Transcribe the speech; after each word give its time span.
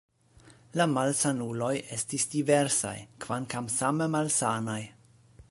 La 0.79 0.87
malsanuloj 0.93 1.69
estis 1.97 2.25
diversaj, 2.33 2.95
kvankam 3.27 3.69
same 3.79 4.09
malsanaj. 4.17 4.81